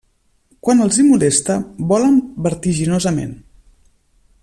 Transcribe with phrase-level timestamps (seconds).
[0.67, 1.57] Quan els hi molesta,
[1.93, 2.17] volen
[2.49, 3.37] vertiginosament.